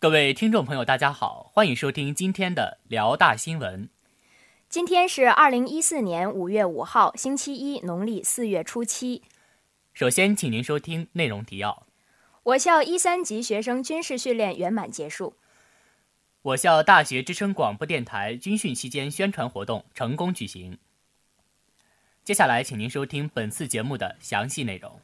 [0.00, 3.88] 各位听众朋友，大家好，欢迎收听今天的辽大新闻。
[4.68, 9.22] 今天是二零一四年五月五号，星期一，农历四月初七。
[9.92, 11.84] 首先，请您收听内容提要：
[12.44, 15.32] 我校一三级学生军事训练圆满结束；
[16.42, 20.78] 我校大学之声广播电台军训期间宣传活动成功举行。
[22.22, 25.00] 接下来，请您收听本次节目的详细内容。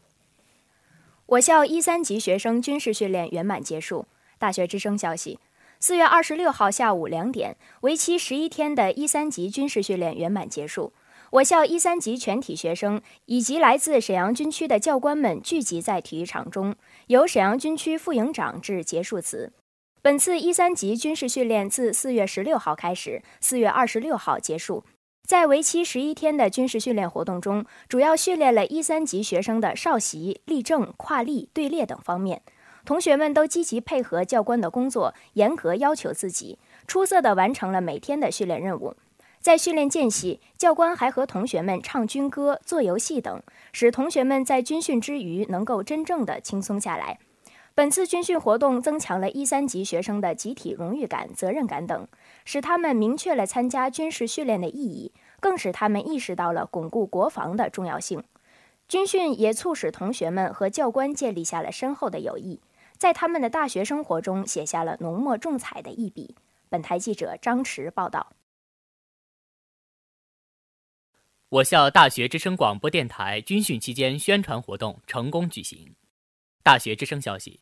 [1.26, 4.06] 我校一三级学生军事训练圆满结束。
[4.38, 5.38] 大学之声消息，
[5.80, 10.92] 四月二十六号下午两点，为期十一天的一三级军事训练圆满结束。
[11.30, 16.76] 我校一三级全体学生以及来自沈阳军区的教官们聚集在体育场中，
[17.08, 19.52] 由沈阳军区副营长致结束词。
[20.00, 24.84] 本次一三级军事训练自四月十六号开始，四月二十六号结束。
[25.26, 32.42] 在为期十一天的军事训练活动中，主要训练了一三级学生的少袭、立正、跨立、队列等方面。
[32.84, 38.94] 同学们都积极配合教官的工作，严格要求自己，出色地完成了每天的训练任务。
[39.40, 43.42] 在训练间隙，教官还和同学们唱军歌、做游戏等，
[43.72, 47.18] 使同学们在军训之余能够真正的轻松下来。
[47.74, 52.06] 本次军训活动增强了一三级学生的集体荣誉感、责任感等，
[52.44, 58.22] 使他们明确了参加军事训练的意义，更使他们意识到了巩固国防的重要性。
[58.86, 62.60] 军训也促使同学们和教官建立下了深厚的友谊。
[62.96, 66.36] 在他们的大学生活中写下了浓墨重彩的一笔。
[66.68, 68.32] 本台记者张驰报道。
[71.50, 75.94] 我校大学之声广播电台军训期间宣传活动成功举行。
[76.64, 77.60] 大学之声消息：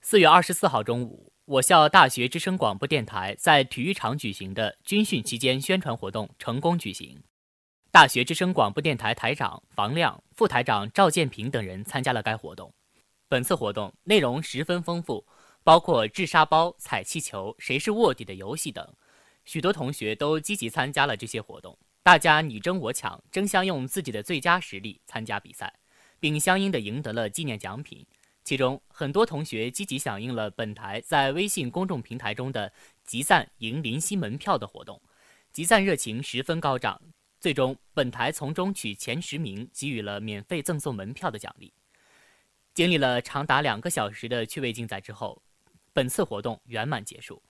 [0.00, 7.22] 四月二十四号中午，我校大学之声广播电台在体育场举行的军训期间宣传活动成功举行。
[7.90, 12.72] 大学之声广播电台台长房亮、副台长赵建平等人参加了该活动。
[13.30, 15.22] 本次活动内容十分丰富，
[15.62, 18.94] 包括掷沙包、踩气球、谁是卧底的游戏等，
[19.44, 21.76] 许多同学都积极参加了这些活动。
[22.02, 25.70] 大家你争我抢，争相用自己的最佳实力参加比赛，
[26.18, 28.06] 并相应的赢得了纪念奖品。
[28.44, 32.72] 其中很多同学积极响应了本台在微信公众平台中的
[33.04, 34.98] 集赞赢临溪门票的活动，
[35.52, 36.98] 集赞热情十分高涨。
[37.38, 41.70] 最终，本台从中取前十名，给予了免费赠送门票的奖励。
[42.78, 45.42] 经历了长达两个小时的趣味竞赛之后，
[45.92, 47.42] 本次活动圆满结束。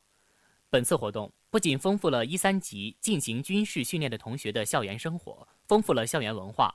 [0.71, 6.75] 本次活动不仅丰富了一三级进行军事训练的同学的校园生活，丰富了校园文化，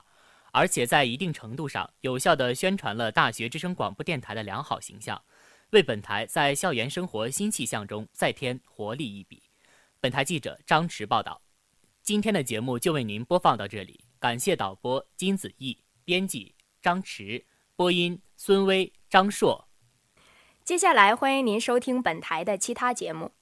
[0.52, 5.20] 而且在一定程度上有效地宣传了大学之声广播电台的良好形象，
[5.70, 9.42] 为本台在校园生活新气象中再添活力一笔。
[9.98, 11.42] 本台记者张驰报道。
[12.04, 17.44] 今天的节目就为您播放到这里，感谢导播金子毅，编辑张驰。
[17.76, 19.68] 播音：孙威、张硕。
[20.64, 23.32] 接下来，欢迎您收听本台的其他节目。